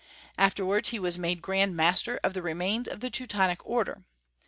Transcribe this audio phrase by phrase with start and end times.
[0.35, 4.01] Afterwards he was made Grand Master of the remains of the Teutonic Order.